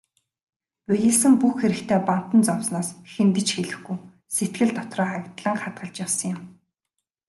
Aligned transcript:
Будилсан 0.87 1.33
бүх 1.41 1.53
хэрэгтээ 1.61 1.99
бантан 2.09 2.41
зовсноос 2.47 2.89
хэнд 3.13 3.35
ч 3.47 3.49
хэлэхгүй, 3.57 3.97
сэтгэл 4.35 4.71
дотроо 4.77 5.09
агдлан 5.17 5.57
хадгалж 5.59 5.95
явсан 6.05 6.29
юм. 6.35 6.41